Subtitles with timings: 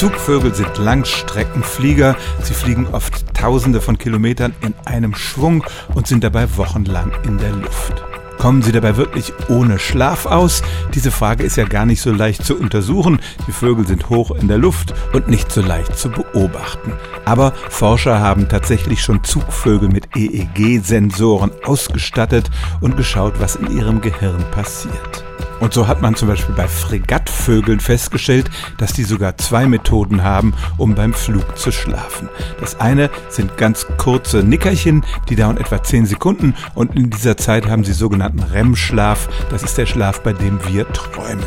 [0.00, 2.16] Zugvögel sind Langstreckenflieger.
[2.42, 5.62] Sie fliegen oft tausende von Kilometern in einem Schwung
[5.94, 8.02] und sind dabei wochenlang in der Luft.
[8.38, 10.62] Kommen sie dabei wirklich ohne Schlaf aus?
[10.94, 13.20] Diese Frage ist ja gar nicht so leicht zu untersuchen.
[13.46, 16.94] Die Vögel sind hoch in der Luft und nicht so leicht zu beobachten.
[17.26, 24.42] Aber Forscher haben tatsächlich schon Zugvögel mit EEG-Sensoren ausgestattet und geschaut, was in ihrem Gehirn
[24.50, 25.26] passiert.
[25.60, 30.54] Und so hat man zum Beispiel bei Fregattvögeln festgestellt, dass die sogar zwei Methoden haben,
[30.78, 32.28] um beim Flug zu schlafen.
[32.60, 37.68] Das eine sind ganz kurze Nickerchen, die dauern etwa 10 Sekunden und in dieser Zeit
[37.68, 39.28] haben sie sogenannten REM-Schlaf.
[39.50, 41.44] Das ist der Schlaf, bei dem wir träumen.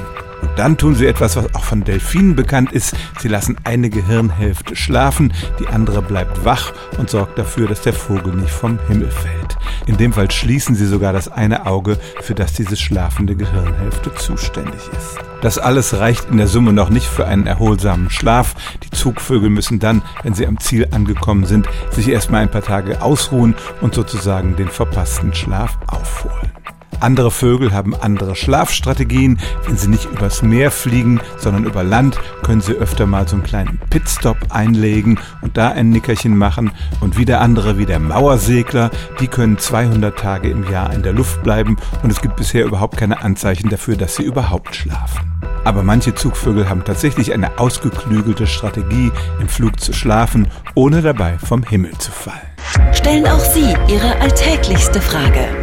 [0.55, 2.95] Dann tun sie etwas, was auch von Delfinen bekannt ist.
[3.19, 8.35] Sie lassen eine Gehirnhälfte schlafen, die andere bleibt wach und sorgt dafür, dass der Vogel
[8.35, 9.57] nicht vom Himmel fällt.
[9.85, 14.81] In dem Fall schließen sie sogar das eine Auge, für das diese schlafende Gehirnhälfte zuständig
[14.95, 15.19] ist.
[15.41, 18.55] Das alles reicht in der Summe noch nicht für einen erholsamen Schlaf.
[18.83, 23.01] Die Zugvögel müssen dann, wenn sie am Ziel angekommen sind, sich erstmal ein paar Tage
[23.01, 26.62] ausruhen und sozusagen den verpassten Schlaf aufholen.
[27.03, 29.37] Andere Vögel haben andere Schlafstrategien.
[29.67, 33.43] Wenn sie nicht übers Meer fliegen, sondern über Land, können sie öfter mal so einen
[33.43, 36.71] kleinen Pitstop einlegen und da ein Nickerchen machen.
[37.01, 41.43] Und wieder andere, wie der Mauersegler, die können 200 Tage im Jahr in der Luft
[41.43, 45.29] bleiben und es gibt bisher überhaupt keine Anzeichen dafür, dass sie überhaupt schlafen.
[45.65, 51.63] Aber manche Zugvögel haben tatsächlich eine ausgeklügelte Strategie, im Flug zu schlafen, ohne dabei vom
[51.63, 52.93] Himmel zu fallen.
[52.93, 55.62] Stellen auch Sie Ihre alltäglichste Frage